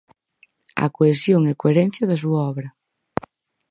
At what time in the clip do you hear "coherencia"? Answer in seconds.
1.61-2.09